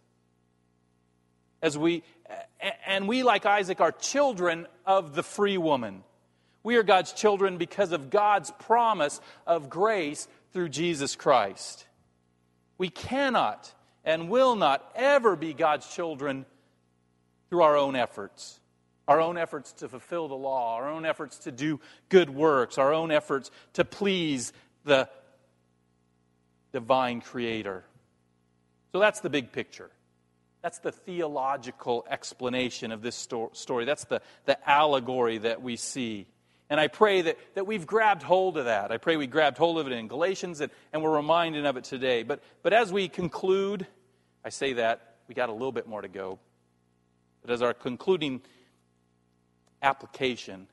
[1.62, 2.02] As we
[2.86, 6.02] and we like Isaac are children of the free woman.
[6.64, 11.86] We are God's children because of God's promise of grace through Jesus Christ.
[12.78, 13.72] We cannot
[14.04, 16.46] and will not ever be God's children
[17.48, 18.58] through our own efforts.
[19.08, 22.92] Our own efforts to fulfill the law, our own efforts to do good works, our
[22.94, 24.52] own efforts to please
[24.84, 25.08] the
[26.72, 27.84] divine creator.
[28.92, 29.90] So that's the big picture.
[30.62, 33.84] That's the theological explanation of this story.
[33.84, 36.26] That's the, the allegory that we see.
[36.70, 38.90] And I pray that, that we've grabbed hold of that.
[38.90, 41.84] I pray we grabbed hold of it in Galatians and, and we're reminded of it
[41.84, 42.22] today.
[42.22, 43.86] But, but as we conclude,
[44.44, 46.38] I say that, we got a little bit more to go.
[47.42, 48.40] But as our concluding
[49.82, 50.66] application,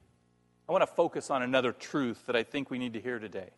[0.67, 3.49] I want to focus on another truth that I think we need to hear today.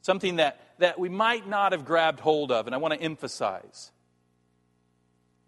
[0.00, 3.90] Something that, that we might not have grabbed hold of, and I want to emphasize.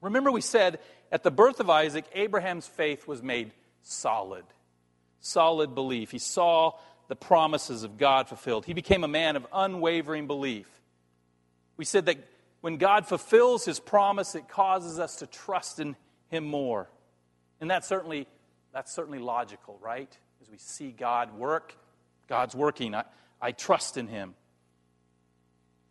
[0.01, 0.81] Remember, we said
[1.13, 3.53] at the birth of Isaac, Abraham's faith was made
[3.83, 4.45] solid
[5.21, 6.11] solid belief.
[6.11, 6.73] He saw
[7.09, 8.65] the promises of God fulfilled.
[8.65, 10.69] He became a man of unwavering belief.
[11.77, 12.19] We said that
[12.61, 15.97] when God fulfills his promise, it causes us to trust in
[16.29, 16.89] him more.
[17.61, 18.27] And that's certainly,
[18.73, 20.17] that's certainly logical, right?
[20.43, 21.75] As we see God work,
[22.29, 22.95] God's working.
[22.95, 23.05] I,
[23.41, 24.35] I trust in him.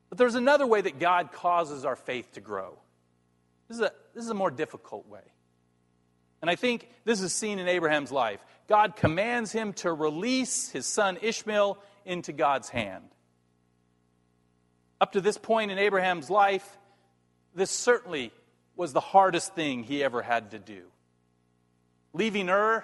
[0.10, 2.78] But there's another way that God causes our faith to grow.
[3.68, 5.22] This is a, this is a more difficult way.
[6.41, 8.39] And I think this is seen in Abraham's life.
[8.67, 13.06] God commands him to release his son Ishmael into God's hand.
[15.02, 16.78] Up to this point in Abraham's life,
[17.56, 18.32] this certainly
[18.75, 20.84] was the hardest thing he ever had to do.
[22.13, 22.84] Leaving Ur,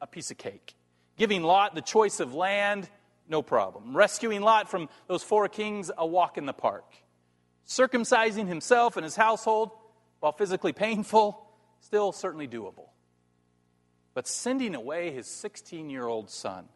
[0.00, 0.74] a piece of cake.
[1.16, 2.88] Giving Lot the choice of land,
[3.28, 3.96] no problem.
[3.96, 6.84] Rescuing Lot from those four kings, a walk in the park.
[7.66, 9.70] Circumcising himself and his household,
[10.20, 11.46] while physically painful,
[11.80, 12.88] still certainly doable
[14.14, 16.66] but sending away his 16 year old son.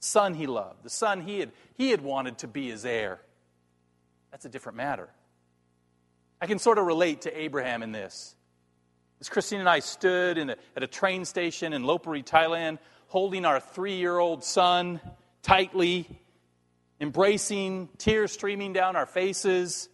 [0.00, 3.20] Son he loved, the son he had, he had wanted to be his heir.
[4.30, 5.08] That's a different matter.
[6.40, 8.36] I can sort of relate to Abraham in this.
[9.20, 13.58] As Christine and I stood a, at a train station in Lopburi, Thailand, holding our
[13.58, 15.00] three year old son
[15.42, 16.06] tightly,
[17.00, 19.88] embracing, tears streaming down our faces.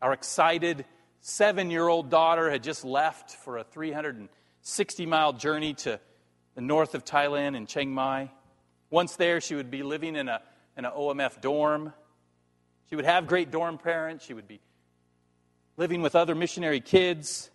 [0.00, 0.84] Our excited
[1.20, 4.28] seven year old daughter had just left for a 300
[4.62, 6.00] 60 mile journey to
[6.54, 8.30] the north of Thailand in Chiang Mai.
[8.90, 10.40] Once there, she would be living in, a,
[10.76, 11.92] in an OMF dorm.
[12.88, 14.24] She would have great dorm parents.
[14.24, 14.60] She would be
[15.76, 17.50] living with other missionary kids.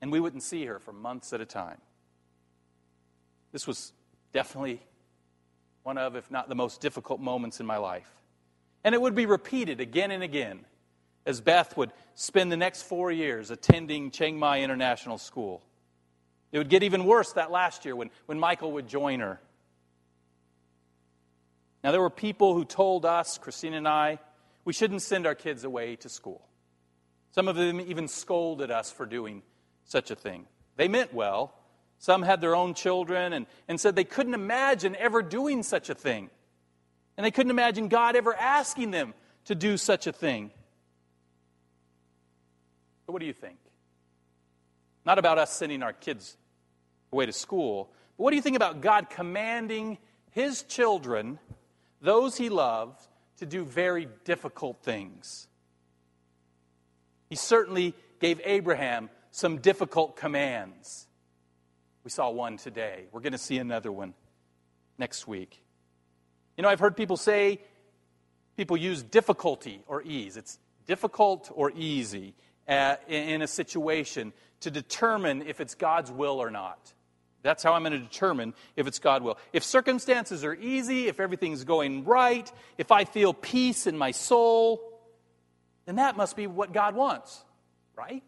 [0.00, 1.78] And we wouldn't see her for months at a time.
[3.52, 3.92] This was
[4.32, 4.82] definitely
[5.82, 8.10] one of, if not the most difficult moments in my life.
[8.84, 10.64] And it would be repeated again and again
[11.26, 15.62] as Beth would spend the next four years attending Chiang Mai International School.
[16.52, 19.40] It would get even worse that last year when, when Michael would join her.
[21.84, 24.18] Now, there were people who told us, Christine and I,
[24.64, 26.46] we shouldn't send our kids away to school.
[27.30, 29.42] Some of them even scolded us for doing
[29.84, 30.46] such a thing.
[30.76, 31.54] They meant well.
[31.98, 35.94] Some had their own children and, and said they couldn't imagine ever doing such a
[35.94, 36.30] thing.
[37.16, 39.14] And they couldn't imagine God ever asking them
[39.46, 40.50] to do such a thing.
[43.06, 43.58] But what do you think?
[45.08, 46.36] Not about us sending our kids
[47.14, 47.90] away to school.
[48.18, 49.96] But what do you think about God commanding
[50.32, 51.38] his children,
[52.02, 55.48] those he loves, to do very difficult things?
[57.30, 61.06] He certainly gave Abraham some difficult commands.
[62.04, 63.06] We saw one today.
[63.10, 64.12] We're going to see another one
[64.98, 65.64] next week.
[66.58, 67.62] You know, I've heard people say,
[68.58, 70.36] people use difficulty or ease.
[70.36, 72.34] It's difficult or easy
[72.68, 76.92] uh, in a situation to determine if it's God's will or not.
[77.42, 79.38] That's how I'm going to determine if it's God will.
[79.52, 84.80] If circumstances are easy, if everything's going right, if I feel peace in my soul,
[85.86, 87.44] then that must be what God wants,
[87.96, 88.24] right?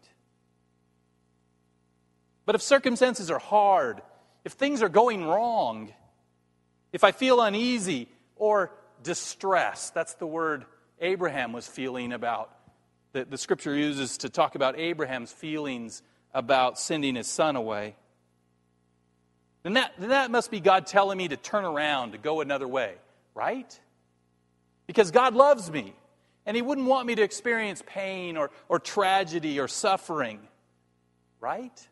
[2.45, 4.01] But if circumstances are hard,
[4.43, 5.93] if things are going wrong,
[6.91, 8.71] if I feel uneasy or
[9.03, 10.65] distressed, that's the word
[10.99, 12.49] Abraham was feeling about,
[13.13, 16.01] that the scripture uses to talk about Abraham's feelings
[16.33, 17.95] about sending his son away,
[19.63, 22.67] then that, then that must be God telling me to turn around, to go another
[22.67, 22.95] way,
[23.35, 23.79] right?
[24.87, 25.93] Because God loves me,
[26.45, 30.39] and He wouldn't want me to experience pain or, or tragedy or suffering,
[31.39, 31.87] right?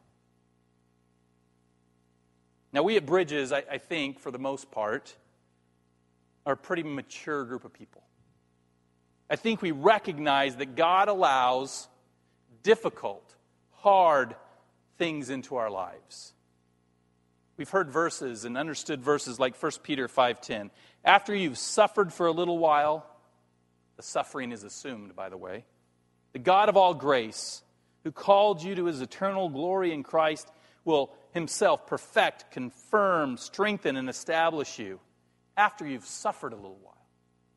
[2.71, 5.15] Now, we at Bridges, I, I think, for the most part,
[6.45, 8.03] are a pretty mature group of people.
[9.29, 11.87] I think we recognize that God allows
[12.63, 13.35] difficult,
[13.81, 14.35] hard
[14.97, 16.33] things into our lives.
[17.57, 20.71] We've heard verses and understood verses like 1 Peter 5:10.
[21.03, 23.05] After you've suffered for a little while,
[23.97, 25.65] the suffering is assumed, by the way.
[26.31, 27.63] The God of all grace,
[28.03, 30.49] who called you to his eternal glory in Christ,
[30.85, 34.99] will himself perfect, confirm, strengthen, and establish you
[35.57, 37.05] after you've suffered a little while.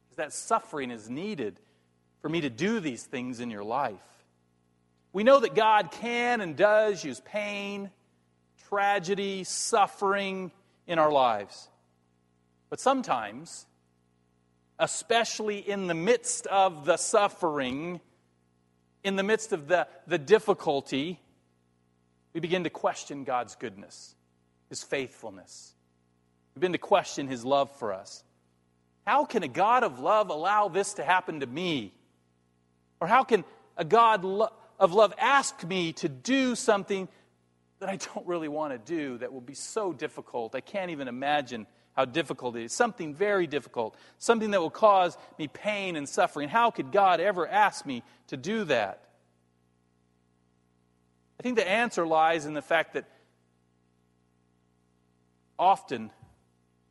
[0.04, 1.60] Because that suffering is needed
[2.20, 4.11] for me to do these things in your life.
[5.12, 7.90] We know that God can and does use pain,
[8.68, 10.52] tragedy, suffering
[10.86, 11.68] in our lives.
[12.70, 13.66] But sometimes,
[14.78, 18.00] especially in the midst of the suffering,
[19.04, 21.20] in the midst of the, the difficulty,
[22.32, 24.14] we begin to question God's goodness,
[24.70, 25.74] His faithfulness.
[26.54, 28.24] We begin to question His love for us.
[29.06, 31.92] How can a God of love allow this to happen to me?
[33.00, 33.44] Or how can
[33.76, 34.24] a God
[34.82, 37.08] of love ask me to do something
[37.78, 40.56] that I don't really want to do that will be so difficult?
[40.56, 42.72] I can't even imagine how difficult it is.
[42.72, 46.48] Something very difficult, something that will cause me pain and suffering.
[46.48, 49.04] How could God ever ask me to do that?
[51.38, 53.04] I think the answer lies in the fact that
[55.60, 56.10] often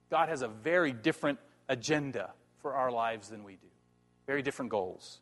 [0.10, 2.32] God has a very different agenda
[2.62, 3.68] for our lives than we do,
[4.28, 5.20] very different goals.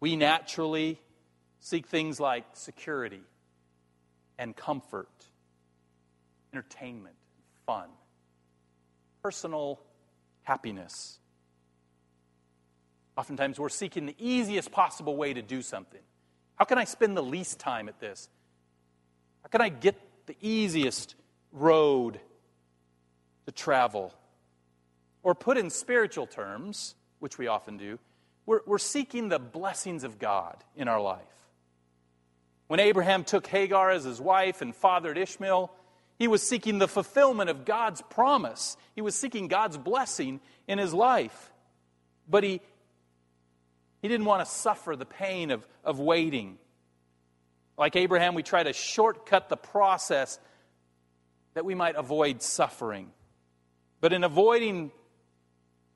[0.00, 1.00] We naturally
[1.60, 3.22] seek things like security
[4.38, 5.08] and comfort,
[6.52, 7.16] entertainment,
[7.66, 7.88] fun,
[9.22, 9.80] personal
[10.42, 11.18] happiness.
[13.16, 16.00] Oftentimes, we're seeking the easiest possible way to do something.
[16.54, 18.28] How can I spend the least time at this?
[19.42, 19.96] How can I get
[20.26, 21.14] the easiest
[21.52, 22.20] road
[23.46, 24.14] to travel?
[25.22, 27.98] Or put in spiritual terms, which we often do,
[28.46, 31.37] we're, we're seeking the blessings of God in our life.
[32.68, 35.72] When Abraham took Hagar as his wife and fathered Ishmael,
[36.18, 38.76] he was seeking the fulfillment of God's promise.
[38.94, 41.50] He was seeking God's blessing in his life.
[42.28, 42.60] But he,
[44.02, 46.58] he didn't want to suffer the pain of, of waiting.
[47.78, 50.38] Like Abraham, we try to shortcut the process
[51.54, 53.10] that we might avoid suffering.
[54.00, 54.90] But in avoiding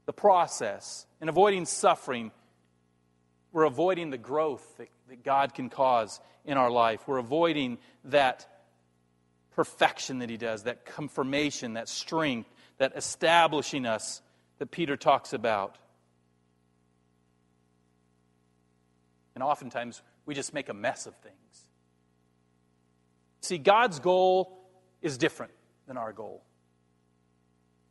[0.06, 2.30] the process, in avoiding suffering,
[3.52, 7.06] we're avoiding the growth that, that God can cause in our life.
[7.06, 8.46] We're avoiding that
[9.54, 12.48] perfection that He does, that confirmation, that strength,
[12.78, 14.22] that establishing us
[14.58, 15.76] that Peter talks about.
[19.34, 21.36] And oftentimes, we just make a mess of things.
[23.42, 24.58] See, God's goal
[25.02, 25.52] is different
[25.86, 26.42] than our goal.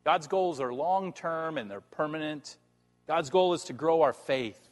[0.04, 2.58] God's goals are long term and they're permanent.
[3.06, 4.71] God's goal is to grow our faith,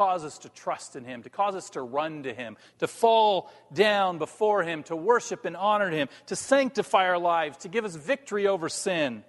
[0.00, 3.50] cause us to trust in Him, to cause us to run to Him, to fall
[3.70, 7.96] down before Him, to worship and honor Him, to sanctify our lives, to give us
[7.96, 9.22] victory over sin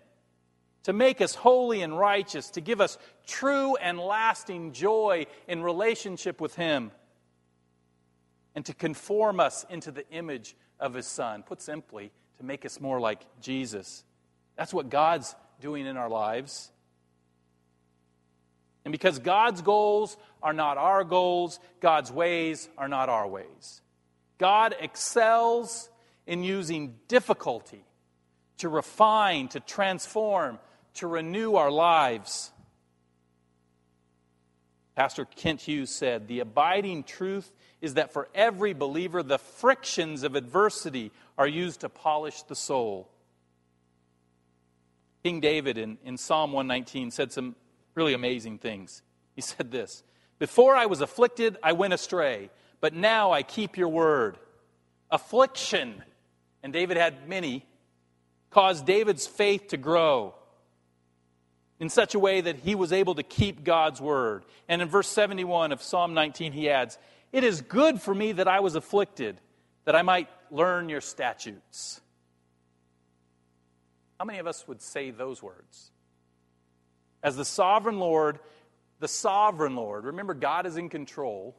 [0.84, 2.98] to make us holy and righteous, to give us
[3.28, 6.92] true and lasting joy in relationship with Him,
[8.56, 11.44] and to conform us into the image of His Son.
[11.44, 14.04] Put simply, to make us more like Jesus.
[14.56, 16.72] That's what God's doing in our lives.
[18.84, 23.82] And because God's goals are not our goals, God's ways are not our ways.
[24.38, 25.90] God excels
[26.26, 27.86] in using difficulty
[28.58, 30.60] to refine, to transform,
[30.96, 32.52] to renew our lives.
[34.96, 37.52] Pastor Kent Hughes said, The abiding truth
[37.82, 43.10] is that for every believer, the frictions of adversity are used to polish the soul.
[45.24, 47.56] King David in, in Psalm 119 said some
[47.96, 49.02] really amazing things.
[49.36, 50.04] He said this
[50.40, 54.38] Before I was afflicted, I went astray, but now I keep your word.
[55.10, 56.02] Affliction,
[56.64, 57.66] and David had many,
[58.50, 60.34] caused David's faith to grow
[61.82, 64.46] in such a way that he was able to keep God's word.
[64.70, 66.98] And in verse 71 of Psalm 19, he adds,
[67.34, 69.42] It is good for me that I was afflicted,
[69.86, 72.00] that I might learn your statutes.
[74.20, 75.92] How many of us would say those words?
[77.24, 78.40] As the sovereign Lord,
[79.00, 81.56] the sovereign Lord, remember God is in control.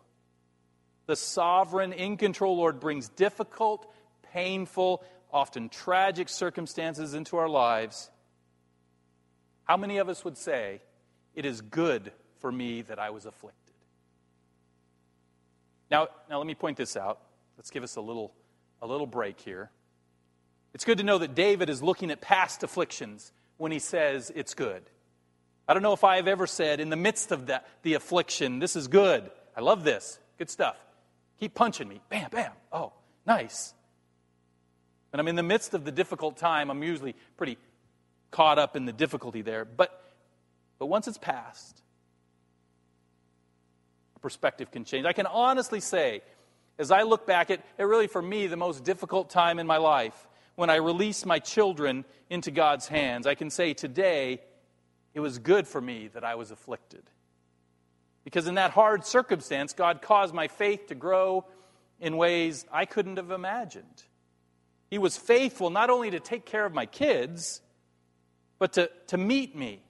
[1.06, 3.92] The sovereign, in control Lord brings difficult,
[4.32, 8.10] painful, often tragic circumstances into our lives
[9.64, 10.80] how many of us would say,
[11.34, 13.74] It is good for me that I was afflicted?
[15.90, 17.20] Now, now let me point this out.
[17.56, 18.32] Let's give us a little,
[18.80, 19.70] a little break here.
[20.74, 24.54] It's good to know that David is looking at past afflictions when he says it's
[24.54, 24.82] good.
[25.68, 28.58] I don't know if I have ever said, in the midst of that, the affliction,
[28.58, 29.30] this is good.
[29.56, 30.18] I love this.
[30.38, 30.76] Good stuff.
[31.40, 32.00] Keep punching me.
[32.08, 32.52] Bam, bam.
[32.72, 32.92] Oh,
[33.26, 33.74] nice.
[35.12, 36.70] And I'm in the midst of the difficult time.
[36.70, 37.58] I'm usually pretty
[38.30, 39.64] caught up in the difficulty there.
[39.64, 40.02] But,
[40.78, 41.82] but once it's passed,
[44.22, 45.04] perspective can change.
[45.04, 46.22] I can honestly say,
[46.78, 49.76] as I look back at it, really for me, the most difficult time in my
[49.76, 54.40] life, when I release my children into God's hands, I can say today,
[55.14, 57.02] it was good for me that I was afflicted.
[58.24, 61.44] Because in that hard circumstance, God caused my faith to grow
[62.00, 64.04] in ways I couldn't have imagined.
[64.90, 67.60] He was faithful not only to take care of my kids,
[68.58, 69.82] but to, to meet me,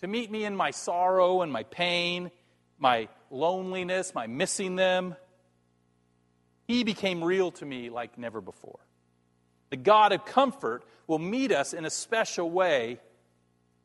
[0.00, 2.30] to meet me in my sorrow and my pain,
[2.78, 5.16] my loneliness, my missing them.
[6.66, 8.80] He became real to me like never before.
[9.70, 13.00] The God of comfort will meet us in a special way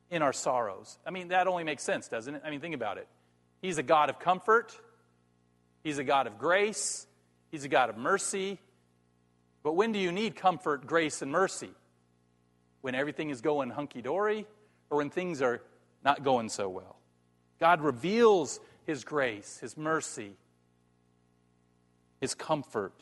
[0.10, 0.98] in our sorrows.
[1.06, 2.42] I mean, that only makes sense, doesn't it?
[2.46, 3.08] I mean, think about it.
[3.62, 4.76] He's a God of comfort,
[5.84, 7.08] He's a God of grace,
[7.52, 8.60] He's a God of mercy,
[9.64, 11.70] but when do you need comfort, grace, and mercy?
[12.82, 14.46] When everything is going hunky dory
[14.90, 15.62] or when things are
[16.04, 16.96] not going so well?
[17.60, 20.32] God reveals His grace, His mercy,
[22.22, 22.94] His comfort,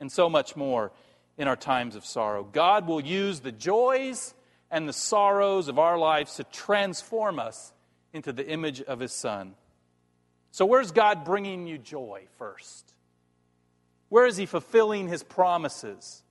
[0.00, 0.92] and so much more
[1.38, 2.44] in our times of sorrow.
[2.44, 4.34] God will use the joys
[4.72, 7.72] and the sorrows of our lives to transform us
[8.12, 9.54] into the image of His Son.
[10.50, 12.92] So, where's God bringing you joy first?
[14.12, 16.22] Where is he fulfilling his promises?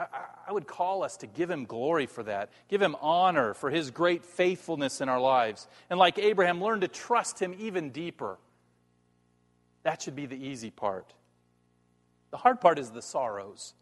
[0.00, 3.90] I, would call us to give him glory for that, give him honor for his
[3.90, 5.68] great faithfulness in our lives.
[5.90, 8.38] And like Abraham, learn to trust him even deeper.
[9.82, 11.12] That should be the easy part.
[12.30, 13.74] The hard part is the sorrows.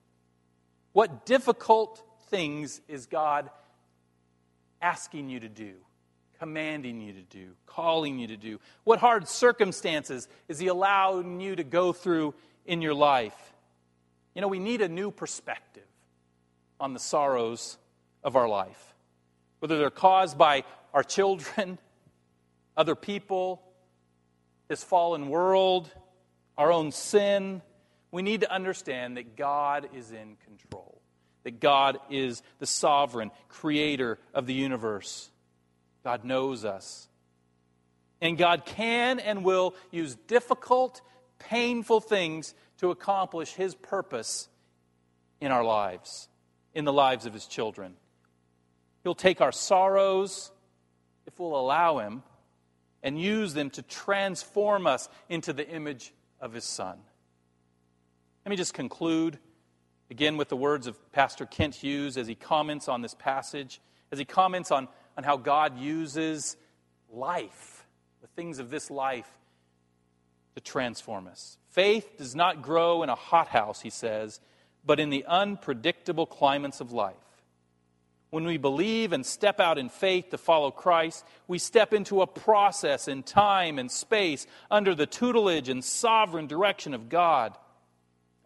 [0.93, 3.51] What difficult things is God
[4.81, 5.75] asking you to do?
[6.41, 8.59] commanding you to do, calling you to do?
[8.85, 13.37] What hard circumstances is He allowing you to go through in your life?
[14.35, 15.85] You know, we need a new perspective
[16.81, 17.77] on the sorrows
[18.25, 18.95] of our life,
[19.59, 20.65] whether they're caused by
[20.95, 21.79] our children,
[22.77, 23.61] other people,
[24.69, 25.91] this fallen world,
[26.57, 27.61] our own sin.
[28.13, 31.03] We need to understand that God is in control,
[31.45, 35.31] that God is the sovereign creator of the universe.
[36.05, 37.09] God knows us.
[38.21, 41.01] And God can and will use difficult,
[41.39, 44.49] painful things to accomplish His purpose
[45.41, 46.29] in our lives,
[46.75, 47.95] in the lives of His children.
[49.03, 50.51] He'll take our sorrows,
[51.27, 52.23] if we'll allow Him,
[53.03, 56.99] and use them to transform us into the image of His Son.
[58.45, 59.39] Let me just conclude
[60.11, 63.81] again with the words of Pastor Kent Hughes as he comments on this passage,
[64.11, 66.57] as he comments on on how God uses
[67.13, 67.87] life,
[68.23, 69.29] the things of this life,
[70.55, 71.59] to transform us.
[71.69, 74.41] Faith does not grow in a hothouse, he says,
[74.85, 77.15] but in the unpredictable climates of life.
[78.31, 82.27] When we believe and step out in faith to follow Christ, we step into a
[82.27, 87.57] process in time and space under the tutelage and sovereign direction of God.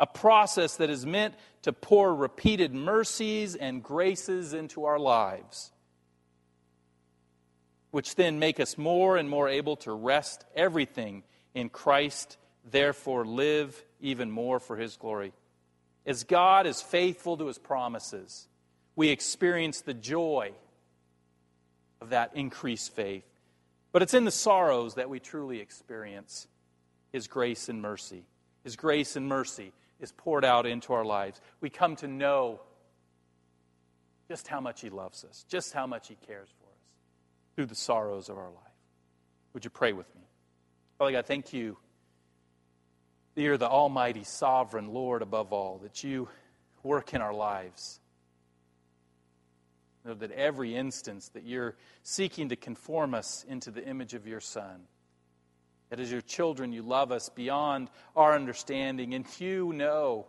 [0.01, 5.73] A process that is meant to pour repeated mercies and graces into our lives
[7.95, 11.23] which then make us more and more able to rest everything
[11.55, 12.39] in Christ,
[12.69, 15.33] therefore live even more for his glory.
[16.05, 18.49] As God is faithful to his promises,
[18.97, 20.51] we experience the joy
[22.01, 23.23] of that increased faith.
[23.93, 26.49] But it's in the sorrows that we truly experience
[27.13, 28.25] his grace and mercy.
[28.65, 29.73] His grace and mercy
[30.05, 31.41] is poured out into our lives.
[31.61, 32.61] We come to know
[34.29, 36.79] just how much he loves us, just how much he cares for us
[37.57, 38.77] through the sorrows of our life.
[39.55, 40.23] Would you pray with me?
[40.99, 41.77] Father God, thank you
[43.37, 46.29] you're the Almighty, Sovereign Lord above all, that you
[46.85, 47.99] work in our lives.
[50.05, 54.83] That every instance that you're seeking to conform us into the image of your Son.
[55.91, 60.27] That as your children, you love us beyond our understanding, and you know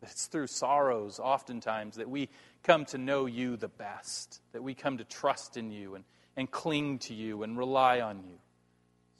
[0.00, 2.28] that it's through sorrows, oftentimes, that we
[2.62, 6.04] come to know you the best, that we come to trust in you and,
[6.36, 8.38] and cling to you and rely on you.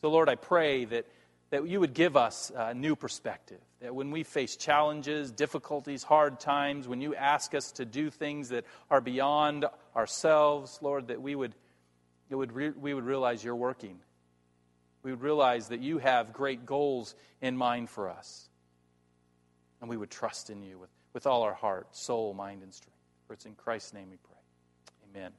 [0.01, 1.07] So, Lord, I pray that,
[1.51, 6.41] that you would give us a new perspective, that when we face challenges, difficulties, hard
[6.41, 11.35] times, when you ask us to do things that are beyond ourselves, Lord, that we
[11.35, 11.55] would,
[12.29, 13.99] it would re- we would realize you're working.
[15.07, 18.49] We would realize that you have great goals in mind for us.
[19.81, 22.99] And we would trust in you with, with all our heart, soul, mind, and strength.
[23.29, 24.41] For it's in Christ's name we pray.
[25.15, 25.31] Amen.